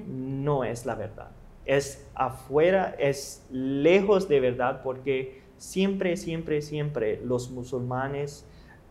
[0.07, 1.31] No es la verdad.
[1.65, 8.45] Es afuera, es lejos de verdad porque siempre, siempre, siempre los musulmanes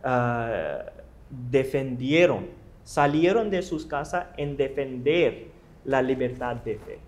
[0.04, 0.84] ah,
[1.30, 2.46] defendieron,
[2.84, 5.48] salieron de sus casas en defender
[5.84, 6.98] la libertad de fe.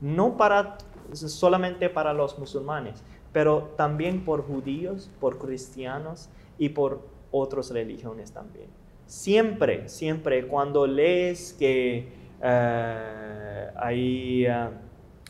[0.00, 0.78] No para,
[1.12, 8.66] solamente para los musulmanes, pero también por judíos, por cristianos y por otras religiones también.
[9.06, 12.08] Siempre, siempre cuando lees que
[12.42, 14.68] eh, ahí eh,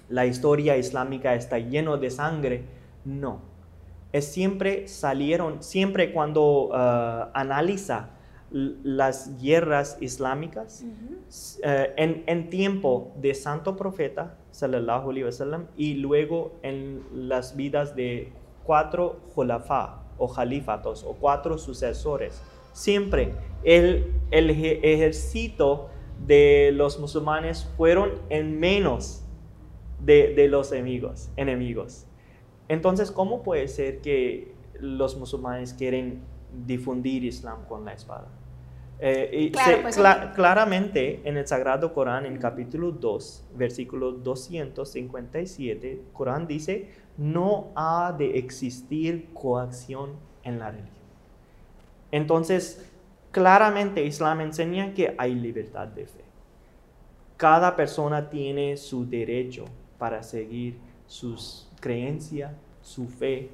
[0.09, 2.65] la historia islámica está lleno de sangre,
[3.05, 3.41] no.
[4.13, 8.11] Es siempre salieron, siempre cuando uh, analiza
[8.53, 10.85] las guerras islámicas
[11.65, 17.97] eh, en, en, tiempo de santo profeta, sallallahu alaihi wasallam, y luego en las vidas
[17.97, 22.41] de cuatro khulafa o jalifatos o cuatro sucesores.
[22.73, 25.89] Siempre el, el ejército
[26.25, 29.25] de los musulmanes fueron en menos
[29.99, 32.07] de, de los enemigos, enemigos.
[32.69, 36.23] Entonces, ¿cómo puede ser que los musulmanes quieren
[36.65, 38.29] difundir Islam con la espada?
[39.07, 39.99] Eh, pues,
[40.35, 46.89] claramente en el Sagrado Corán, en capítulo 2, versículo 257, Corán dice,
[47.19, 50.13] no ha de existir coacción
[50.43, 51.05] en la religión.
[52.13, 52.91] Entonces,
[53.31, 56.25] claramente Islam enseña que hay libertad de fe.
[57.37, 59.67] Cada persona tiene su derecho
[59.99, 63.51] para seguir sus creencias, su fe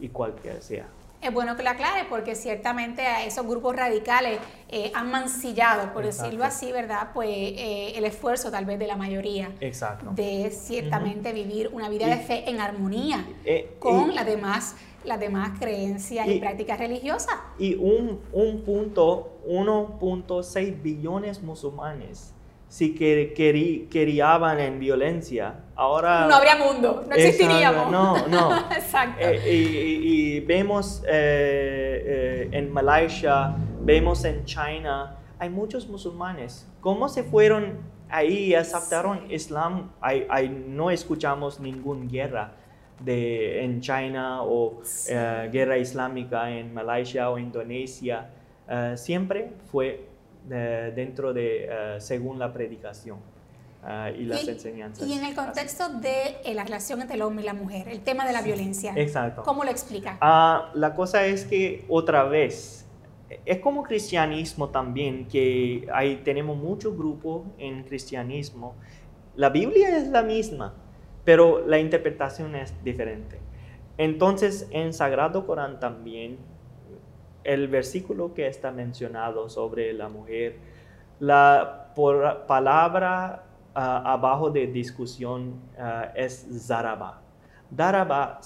[0.00, 0.88] y cualquier sea.
[1.20, 6.04] Es bueno que lo aclare porque ciertamente a esos grupos radicales eh, han mancillado, por
[6.04, 7.10] decirlo así, ¿verdad?
[7.12, 10.12] Pues eh, el esfuerzo tal vez de la mayoría Exacto.
[10.12, 15.58] de ciertamente vivir una vida de fe en armonía eh, con las demás las demás
[15.58, 17.34] creencias y, prácticas religiosas.
[17.58, 22.34] Y un, un punto, 1.6 billones musulmanes
[22.68, 26.26] si querían en violencia, ahora...
[26.26, 27.90] No habría mundo, no existiríamos.
[27.90, 28.58] no, no.
[28.70, 29.20] Exacto.
[29.20, 36.68] Eh, y, vemos eh, eh, en Malaysia, vemos en China, hay muchos musulmanes.
[36.80, 37.78] ¿Cómo se fueron
[38.10, 39.90] ahí y aceptaron Islam?
[40.68, 42.52] no escuchamos ninguna guerra
[43.00, 44.82] de, en China o
[45.50, 48.28] guerra islámica en Malaysia o Indonesia.
[48.96, 50.06] siempre fue
[50.46, 53.18] dentro de, eh, según la predicación.
[53.86, 55.06] Eh, y las enseñanzas.
[55.06, 58.00] Y en el contexto de eh, la relación entre el hombre y la mujer, el
[58.00, 58.92] tema de la violencia.
[58.96, 59.42] Exacto.
[59.44, 60.18] ¿Cómo lo explica?
[60.20, 62.86] Ah, la cosa es que otra vez,
[63.46, 68.74] es como cristianismo también, que ahí tenemos muchos grupos en cristianismo.
[69.36, 70.74] La Biblia es la misma,
[71.24, 73.38] pero la interpretación es diferente.
[73.96, 76.38] Entonces, en Sagrado Corán también
[77.48, 80.56] el versículo que está mencionado sobre la mujer,
[81.18, 81.94] la
[82.46, 87.22] palabra ah, abajo de discusión ah, es zaraba.
[87.74, 88.40] Zaraba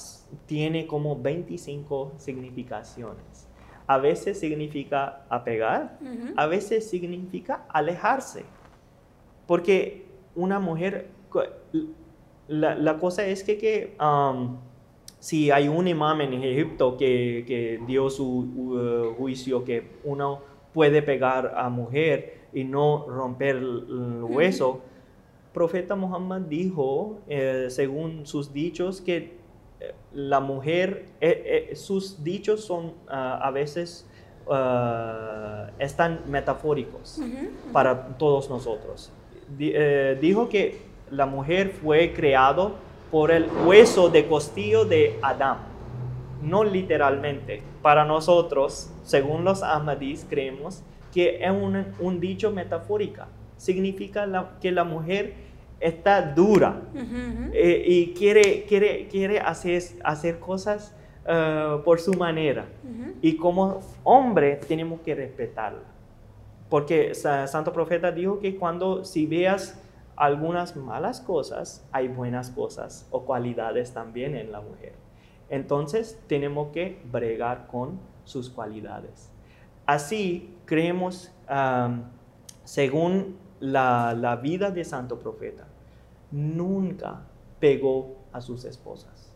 [0.47, 3.49] tiene como 25 significaciones.
[3.89, 5.99] A veces significa apegar,
[6.37, 8.45] a veces significa alejarse.
[9.47, 11.09] Porque una mujer,
[12.47, 14.57] la, cosa es que, um,
[15.23, 20.41] si hay un imam en Egipto que, dio su uh, juicio que uno
[20.75, 24.81] puede pegar a mujer y no romper el hueso,
[25.55, 29.39] profeta Muhammad dijo, eh, según sus dichos, que
[29.79, 34.09] eh, la mujer, eh, sus dichos son ah, a veces
[34.49, 37.21] uh, están metafóricos
[37.73, 39.13] para todos nosotros.
[40.21, 40.81] dijo que
[41.13, 45.59] la mujer fue creado por el hueso de costillo de Adán.
[46.43, 47.63] No literalmente.
[47.83, 50.83] Para nosotros, según los Ahmadis, creemos
[51.13, 51.51] que es
[52.01, 53.23] un, dicho metafórico.
[53.59, 54.27] Significa
[54.61, 55.35] que la mujer
[55.79, 56.81] está dura
[57.53, 62.65] eh, y quiere, quiere, quiere hacer, hacer cosas eh, por su manera.
[63.21, 65.83] Y como hombre tenemos que respetarla.
[66.71, 69.79] Porque Santo Profeta dijo que cuando si veas
[70.17, 74.95] algunas malas cosas, hay buenas cosas o cualidades también en la mujer.
[75.49, 79.31] Entonces tenemos que bregar con sus cualidades.
[79.87, 81.31] Así creemos,
[82.65, 85.67] según la, vida de Santo Profeta,
[86.31, 87.23] nunca
[87.61, 89.35] pegó a sus esposas.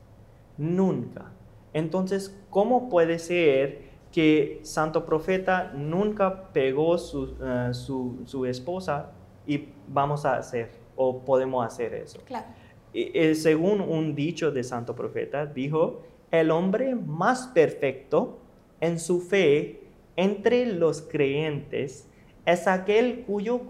[0.56, 1.32] Nunca.
[1.72, 9.10] Entonces, ¿cómo puede ser que santo profeta nunca pegó su, eh, su, su esposa
[9.46, 12.20] y vamos a hacer o podemos hacer eso?
[12.24, 12.46] Claro.
[12.92, 18.38] Y, según un dicho de santo profeta, dijo, el hombre más perfecto
[18.80, 19.82] en su fe
[20.16, 22.08] entre los creyentes
[22.46, 23.62] es aquel cuyo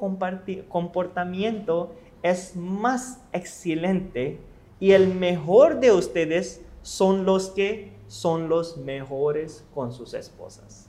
[0.68, 4.38] comportamiento es más excelente
[4.78, 10.88] y el mejor de ustedes son los que son los mejores con sus esposas.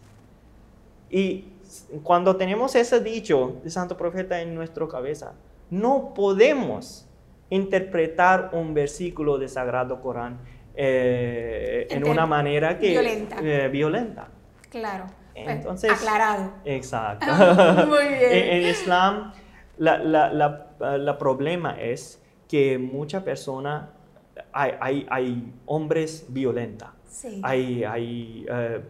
[1.10, 1.46] Y
[2.04, 5.34] cuando tenemos ese dicho de Santo Profeta en nuestra cabeza,
[5.70, 7.08] no podemos
[7.50, 10.40] interpretar un versículo de Sagrado Corán
[10.76, 13.38] eh, en una manera que violenta.
[13.42, 14.28] Eh, violenta.
[14.70, 15.06] Claro.
[15.34, 16.52] Pues, Entonces, aclarado.
[16.66, 17.26] Exacto.
[17.88, 18.32] Muy bien.
[18.32, 19.34] en, Islam,
[19.78, 23.92] la, la, la, la, problema es que mucha persona,
[24.52, 26.90] hay, hay, hay hombres violentos
[27.44, 28.82] hay, hay, eh,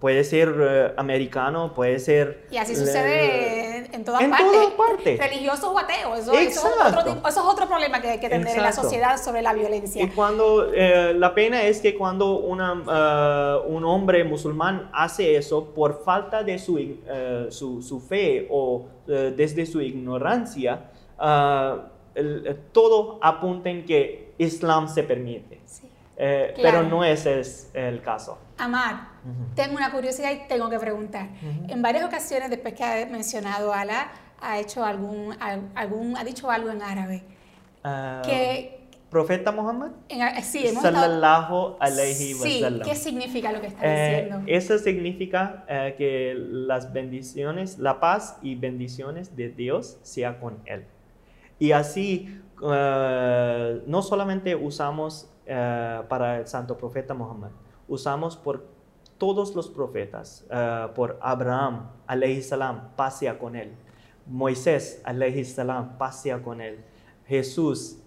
[0.00, 2.46] puede ser eh, americano, puede ser...
[2.50, 4.50] Y así sucede en todas en partes.
[4.50, 5.18] Todas partes.
[5.18, 6.18] Religiosos o ateos.
[6.18, 9.22] Eso, eso, es otro, eso, es otro, problema que hay que tener en la sociedad
[9.22, 10.02] sobre la violencia.
[10.02, 16.02] Y cuando, eh, la pena es que cuando una, un hombre musulmán hace eso por
[16.02, 16.78] falta de su,
[17.50, 20.90] su, su fe o desde su ignorancia,
[22.72, 25.60] todo apunta en que Islam se permite.
[25.66, 25.91] Sí.
[26.16, 28.38] Eh, pero no ese es el caso.
[28.58, 29.08] Amar,
[29.54, 31.28] tengo una curiosidad y tengo que preguntar.
[31.68, 35.34] En varias ocasiones, después que ha mencionado Ala, ha hecho algún,
[35.74, 37.22] algún ha dicho algo en árabe.
[37.84, 38.22] Ah,
[39.12, 39.90] ¿Profeta Muhammad?
[40.08, 44.42] En, sí, hemos Sallallahu alayhi wa Sí, ¿qué significa lo que está eh, diciendo?
[44.46, 50.86] eso significa eh, que las bendiciones, la paz y bendiciones de Dios sea con él.
[51.58, 57.50] Y así, no solamente usamos eh, para el santo profeta Muhammad.
[57.88, 58.64] Usamos por
[59.18, 63.72] todos los profetas, eh, por Abraham, alayhi salam, pasea con él.
[64.26, 66.84] Moisés, alayhi salam, pasea con él.
[67.26, 67.98] Jesús,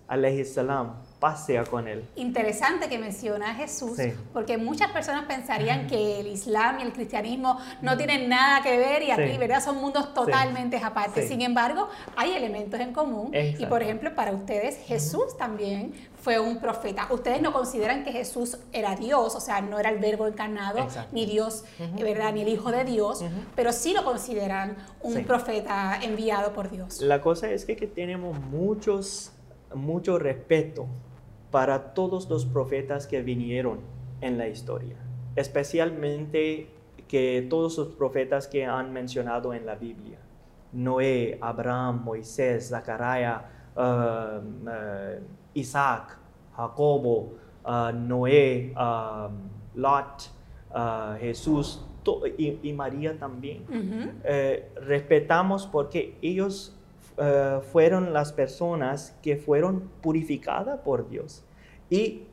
[0.46, 2.08] salam, pasea con él.
[2.16, 3.98] Interesante que menciona a Jesús,
[4.34, 9.04] porque muchas personas pensarían que el Islam y el cristianismo no tienen nada que ver
[9.04, 9.64] y aquí, ¿verdad?
[9.64, 11.28] Son mundos totalmente aparte.
[11.28, 13.32] Sin embargo, hay elementos en común.
[13.34, 17.08] Y, por ejemplo, para ustedes, Jesús también fue un profeta.
[17.12, 21.26] Ustedes no consideran que Jesús era Dios, o sea, no era el verbo encarnado, ni
[21.26, 21.64] Dios,
[22.00, 22.34] ¿verdad?
[22.34, 23.24] Ni el Hijo de Dios,
[23.56, 27.02] pero sí lo consideran un profeta enviado por Dios.
[27.02, 29.32] La cosa es que, que tenemos muchos,
[29.76, 30.88] mucho respeto
[31.52, 33.80] para todos los profetas que vinieron
[34.22, 34.98] en la historia,
[35.36, 36.70] especialmente
[37.08, 40.18] que todos los profetas que han mencionado en la Biblia.
[40.74, 43.42] Noé, Abraham, Moisés, Zacarías,
[43.76, 45.24] uh, uh,
[45.54, 46.18] Isaac,
[46.56, 50.30] Jacobo, uh, Noé, um, Lot,
[51.20, 51.86] Jesús
[52.38, 53.66] y, María también.
[54.24, 56.76] Eh, respetamos porque ellos
[57.72, 61.46] fueron las personas que fueron purificadas por Dios
[61.90, 62.24] y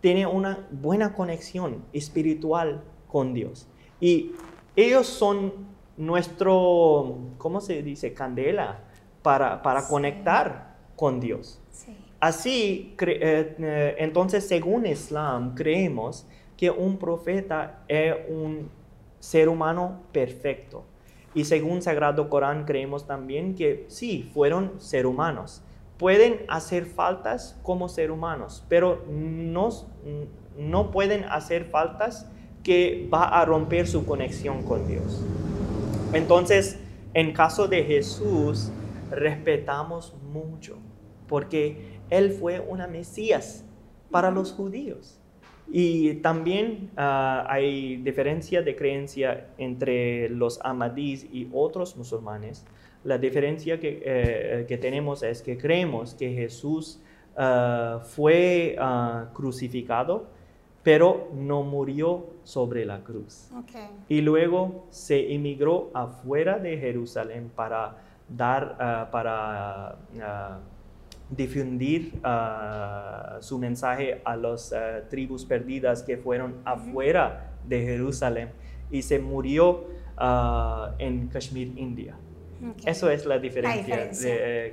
[0.00, 3.68] tiene una buena conexión espiritual con Dios.
[4.00, 4.32] Y
[4.74, 5.52] ellos son
[5.96, 8.12] nuestro, ¿cómo se dice?
[8.12, 8.80] Candela
[9.22, 11.60] para, para conectar con Dios.
[12.20, 18.70] Así, eh, eh, entonces, según Islam, creemos que un profeta es un
[19.18, 20.84] ser humano perfecto.
[21.36, 25.62] Y según Sagrado Corán, creemos también que sí, fueron ser humanos
[25.96, 29.70] pueden hacer faltas como ser humanos, pero no,
[30.58, 32.30] no pueden hacer faltas
[32.62, 35.24] que va a romper su conexión con Dios.
[36.12, 36.78] Entonces,
[37.14, 38.70] en caso de Jesús,
[39.10, 40.76] respetamos mucho,
[41.28, 43.64] porque Él fue una Mesías
[44.10, 45.20] para los judíos.
[45.72, 52.64] Y también ah, hay diferencia de creencia entre los amadís y otros musulmanes
[53.06, 56.98] la diferencia que, eh, que tenemos es que creemos que Jesús
[57.36, 60.26] ah, fue ah, crucificado,
[60.82, 63.48] pero no murió sobre la cruz.
[64.08, 67.96] Y luego se emigró afuera de Jerusalén para
[68.28, 69.98] dar, para
[71.30, 72.20] difundir
[73.40, 74.74] su mensaje a las
[75.10, 78.50] tribus perdidas que fueron afuera de Jerusalén
[78.90, 79.86] y se murió
[80.98, 82.16] en Kashmir, India.
[82.84, 84.10] Eso es la diferencia,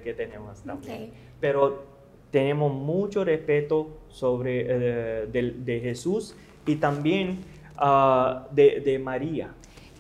[0.02, 1.12] que tenemos también.
[1.40, 1.94] Pero
[2.34, 6.36] tenemos mucho respeto sobre, eh, de, Jesús
[6.66, 7.42] y también
[7.80, 9.54] uh, de, María.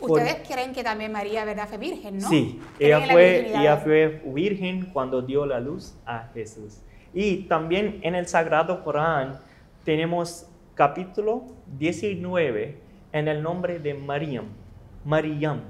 [0.03, 1.67] Ustedes creen que también María, ¿verdad?
[1.67, 2.29] Fue virgen, ¿no?
[2.29, 6.81] Sí, ella fue, ella fue virgen cuando dio la luz a Jesús.
[7.13, 9.39] Y también en el Sagrado Corán
[9.83, 11.43] tenemos capítulo
[11.77, 12.77] 19
[13.11, 14.45] en el nombre de Mariam.
[15.05, 15.61] Mariam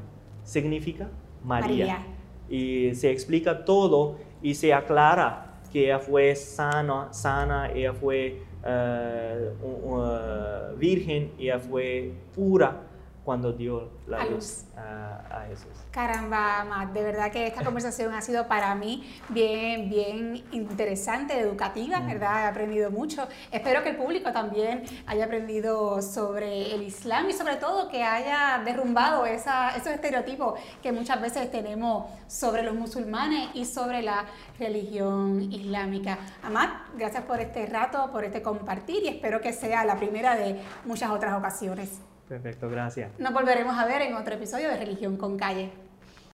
[0.44, 1.10] significa
[1.44, 2.06] María.
[2.50, 9.66] Y se explica todo y se aclara que ella fue sana, sana ella fue uh,
[9.66, 12.82] uh, virgen, ella fue pura
[13.24, 15.72] cuando dio la luz a, Jesús.
[15.92, 22.00] Caramba, Matt, de verdad que esta conversación ha sido para mí bien, bien interesante, educativa,
[22.00, 22.08] mm.
[22.08, 22.44] ¿verdad?
[22.44, 23.28] He aprendido mucho.
[23.52, 28.62] Espero que el público también haya aprendido sobre el Islam y sobre todo que haya
[28.64, 34.26] derrumbado esa, esos estereotipos que muchas veces tenemos sobre los musulmanes y sobre la
[34.60, 36.18] religión islámica.
[36.44, 40.62] Amad, gracias por este rato, por este compartir y espero que sea la primera de
[40.86, 42.02] muchas otras ocasiones.
[42.28, 43.12] Perfecto, gracias.
[43.20, 45.72] Nos volveremos a ver en otro episodio de Religión con Calle.